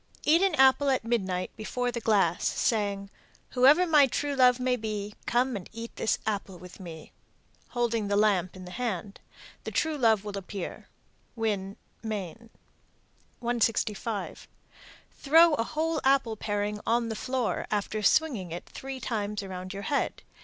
[0.23, 3.11] Eat an apple at midnight before the glass, saying,
[3.51, 7.11] Whoever my true love may be, Come and eat this apple with me,
[7.67, 9.19] holding the lamp in the hand.
[9.63, 10.87] The true love will appear.
[11.35, 12.33] Winn, Me.
[13.41, 14.47] 165.
[15.11, 19.83] Throw a whole apple paring on the floor, after swinging it three times around your
[19.83, 20.23] head.